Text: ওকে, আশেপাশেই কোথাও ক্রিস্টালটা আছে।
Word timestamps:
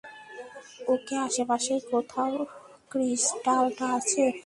ওকে, 0.87 1.15
আশেপাশেই 1.27 1.81
কোথাও 1.91 2.31
ক্রিস্টালটা 2.91 3.85
আছে। 3.97 4.23